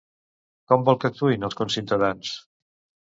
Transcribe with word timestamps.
Com 0.71 0.87
vol 0.87 0.97
que 1.03 1.11
actuïn 1.11 1.47
els 1.49 1.59
conciutadans? 1.63 2.33